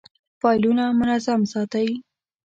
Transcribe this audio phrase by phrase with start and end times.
[0.41, 1.89] فایلونه منظم ساتئ؟